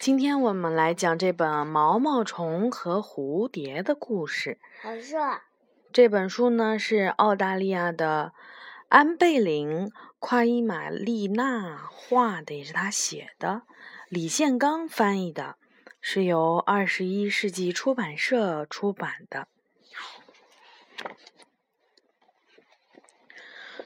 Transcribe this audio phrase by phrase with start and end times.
[0.00, 4.58] 今天我们来讲这本《毛毛虫和蝴蝶》的故事。
[4.82, 5.42] 老师，啊
[5.92, 8.32] 这本书呢是澳大利亚的
[8.88, 13.64] 安贝林·夸伊玛丽娜画的，也是他写的，
[14.08, 15.56] 李宪刚翻译的，
[16.00, 19.48] 是由二十一世纪出版社出版的。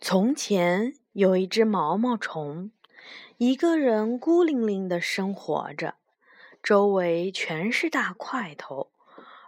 [0.00, 2.72] 从前有一只毛毛虫，
[3.36, 5.94] 一个人孤零零的生活着，
[6.62, 8.90] 周围全是大块头，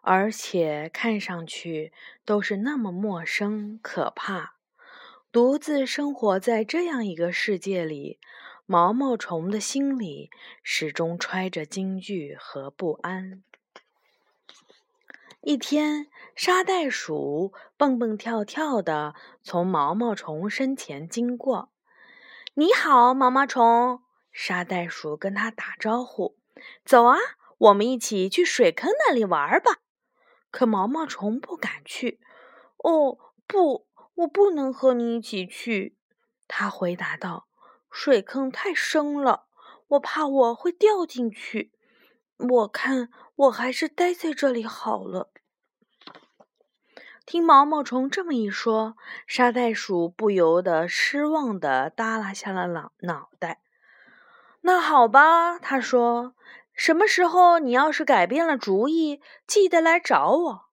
[0.00, 1.92] 而且看上去
[2.24, 4.54] 都是那么陌生可怕。
[5.30, 8.18] 独自生活在这样一个世界里，
[8.66, 10.30] 毛毛虫的心里
[10.62, 13.42] 始终揣着惊惧和不安。
[15.40, 21.70] 一天，沙袋鼠蹦蹦跳跳的从毛毛虫身前经过。
[22.54, 26.36] “你好，毛毛虫！”沙袋鼠跟他打招呼。
[26.84, 27.18] “走啊，
[27.58, 29.78] 我们一起去水坑那里玩吧。”
[30.50, 32.20] 可毛毛虫不敢去。
[32.84, 35.96] “哦，不，我不能和你一起去。”
[36.46, 37.46] 他回答道
[37.90, 39.46] ，“水坑太深了，
[39.88, 41.72] 我怕我会掉进去。
[42.36, 45.30] 我看我还是待在这里好了。”
[47.24, 48.96] 听毛毛虫这么一说，
[49.28, 53.62] 沙袋鼠不由得失望地耷拉下了脑脑袋。
[54.62, 56.34] 那好吧，他说
[56.74, 60.64] ：“什么时候你要是改变了主意，记得来找我。”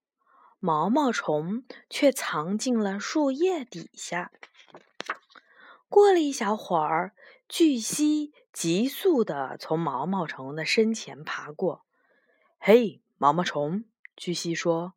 [0.60, 4.32] 毛毛虫却藏进了树叶底下。
[5.88, 7.14] 过了一小会儿，
[7.48, 11.84] 巨蜥急速地从毛毛虫的身前爬过。
[12.60, 14.94] “嘿，毛毛虫！”巨蜥说。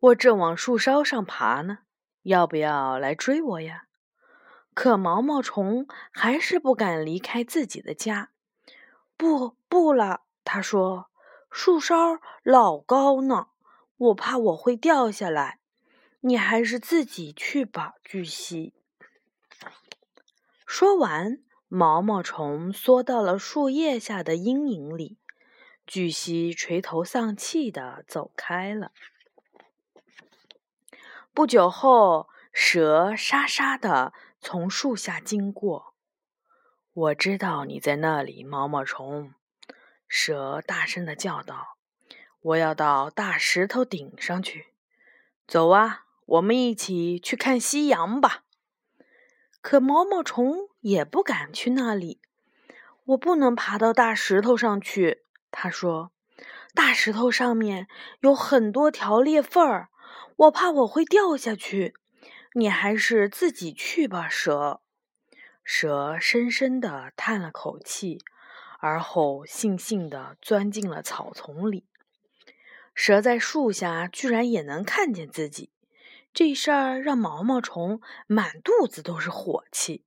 [0.00, 1.80] 我正往树梢上爬呢，
[2.22, 3.84] 要不要来追我呀？
[4.82, 8.30] 可毛毛虫还是不敢离开自己的家。
[9.14, 11.10] 不，不了，他说
[11.52, 13.48] ：“树梢老高呢，
[13.98, 15.58] 我怕我会掉下来。
[16.20, 18.72] 你还是自己去吧。”巨蜥
[20.64, 25.18] 说完，毛毛虫缩到了树叶下的阴影里。
[25.86, 28.92] 巨蜥垂头丧气地走开了。
[31.34, 35.94] 不久后，蛇沙沙地从树下经过。
[36.92, 39.34] 我知道你在那里，毛毛虫。
[40.08, 41.76] 蛇大声地叫道
[42.40, 44.68] ：“我要到大石头顶上去。
[45.46, 48.44] 走啊，我们一起去看夕阳吧。”
[49.62, 52.20] 可毛毛虫也不敢去那里。
[53.04, 56.12] 我不能爬到大石头上去，他说
[56.74, 57.86] ：“大石头上面
[58.20, 59.88] 有很多条裂缝儿。”
[60.36, 61.94] 我怕我会掉下去，
[62.54, 64.80] 你还是自己去吧，蛇。
[65.62, 68.18] 蛇深深地叹了口气，
[68.80, 71.86] 而后悻悻地钻进了草丛里。
[72.92, 75.70] 蛇在树下居然也能看见自己，
[76.34, 80.04] 这事儿让毛毛虫满肚子都是火气。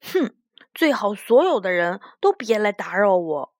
[0.00, 0.34] 哼，
[0.74, 3.54] 最好所有的人都别来打扰我。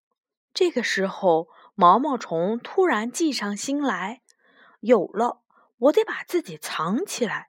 [0.55, 4.23] 这个时候，毛毛虫突然计上心来，
[4.81, 5.43] 有了。
[5.79, 7.49] 我得把自己藏起来，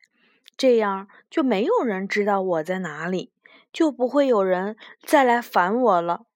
[0.61, 3.33] 这样就没有人知道我在哪里，
[3.73, 6.27] 就不会有人再来烦我了。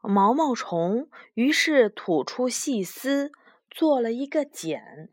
[0.00, 3.30] 毛毛虫于是吐出细丝，
[3.70, 5.08] 做了一个茧。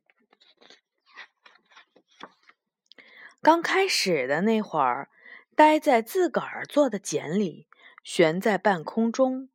[3.43, 5.11] 刚开始的那会儿，
[5.55, 7.67] 待在自个儿做的茧里，
[8.03, 9.49] 悬在半空中，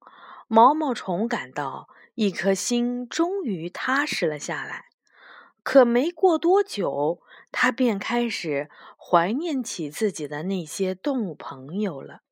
[0.47, 4.85] 毛毛虫感到一颗心终于踏实了下来。
[5.65, 7.21] 可没过多久，
[7.53, 8.69] 他便开始
[8.99, 12.23] 怀念起自己的那些动物朋友了。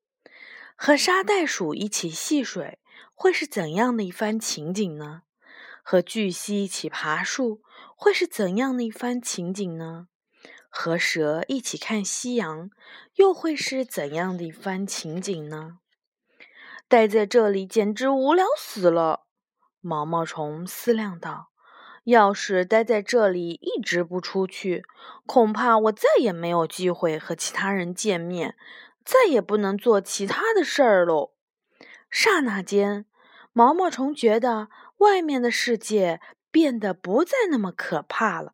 [0.75, 2.79] 和沙袋鼠一起戏水，
[3.13, 5.21] 会是怎样的一番情景呢？
[5.83, 7.61] 和巨蜥一起爬树，
[7.95, 10.07] 会是怎样的一番情景呢？
[10.69, 12.71] 和蛇一起看夕阳，
[13.15, 15.79] 又会是怎样的一番情景呢？
[16.87, 19.27] 待在这里简直无聊死了，
[19.81, 21.50] 毛毛虫思量道。
[22.03, 24.83] 要是待在这里一直不出去，
[25.25, 28.55] 恐怕我再也没有机会和其他人见面，
[29.05, 31.33] 再也不能做其他的事儿喽。
[32.09, 33.05] 刹那间，
[33.53, 36.19] 毛毛虫觉得外面的世界
[36.49, 38.53] 变得不再那么可怕了。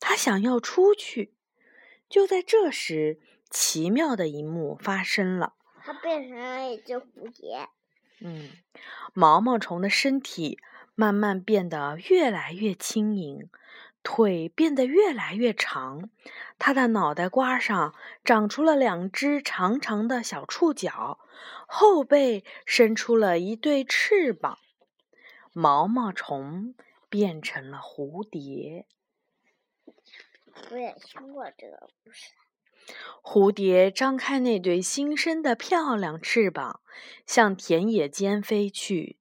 [0.00, 1.34] 它想要出去。
[2.08, 5.54] 就在这时，奇妙的一幕发生了。
[5.82, 7.68] 它变成了一只蝴蝶。
[8.20, 8.50] 嗯，
[9.14, 10.58] 毛毛虫的身体。
[11.00, 13.48] 慢慢变得越来越轻盈，
[14.02, 16.10] 腿变得越来越长，
[16.58, 21.18] 它的脑袋瓜上长出了两只长长的小触角，
[21.66, 24.58] 后背伸出了一对翅膀。
[25.54, 26.74] 毛毛虫
[27.08, 28.84] 变成了蝴蝶。
[30.70, 32.32] 我也听过这个故事。
[33.22, 36.82] 蝴蝶张开那对新生的漂亮翅膀，
[37.24, 39.16] 向田野间飞去。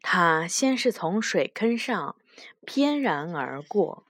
[0.00, 2.16] 它先是从水坑上
[2.64, 4.06] 翩然而过，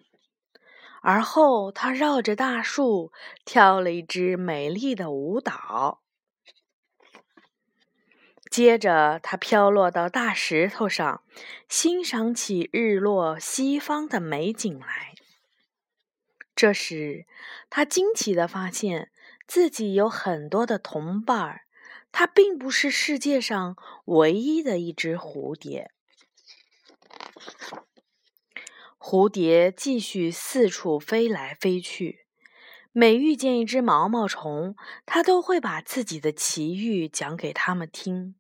[1.03, 3.13] 而后它绕着大树
[3.45, 6.03] 跳了一支美丽的舞蹈。
[8.51, 11.23] 接着，它飘落到大石头上，
[11.69, 15.15] 欣赏起日落西方的美景来。
[16.55, 17.27] 这时，
[17.69, 19.11] 它惊奇地发现
[19.47, 21.61] 自己有很多的同伴儿，
[22.11, 23.77] 它并不是世界上
[24.07, 25.91] 唯一的一只蝴蝶。
[28.99, 32.27] 蝴蝶继续四处飞来飞去，
[32.93, 34.75] 每遇见一只毛毛虫，
[35.07, 38.35] 它都会把自己的奇遇讲给他们听。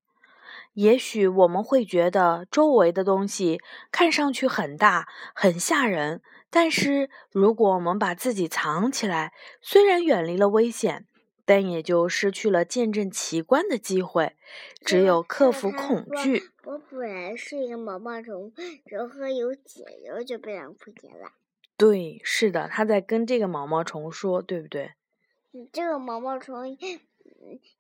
[0.75, 3.61] 也许我们会觉得周围的东西
[3.91, 9.33] 看上去很大、很吓人，但是如果我们把自己藏起来，
[9.63, 11.07] 虽然远离了危险，
[11.49, 14.37] 但也就失去了见证奇观的机会。
[14.85, 16.51] 只有克服恐惧。
[16.65, 18.53] 我本来是一个毛毛虫，
[18.85, 21.33] 然后有解，然后就变成蝴蝶了。
[21.79, 24.93] 对，是的，他在跟这个毛毛虫说，对不对？
[25.73, 26.77] 这个毛毛虫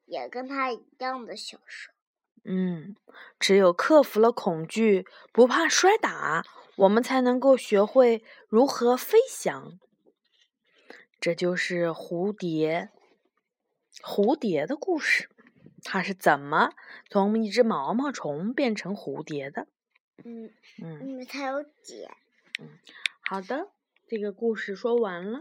[0.06, 1.92] 也跟他一样的小手。
[2.44, 2.96] 嗯，
[3.38, 6.42] 只有克服了恐惧，不怕摔打，
[6.76, 9.78] 我们才能够学会如何飞翔。
[11.20, 12.90] 这就是蝴蝶，
[14.02, 15.28] 蝴蝶的故事。
[15.84, 16.72] 它是怎么
[17.08, 19.68] 从一只毛毛虫变成蝴蝶的？
[20.24, 20.50] 嗯
[20.82, 22.10] 嗯，因为它有茧。
[22.60, 22.68] 嗯，
[23.20, 23.68] 好的，
[24.08, 25.40] 这个故事说完了。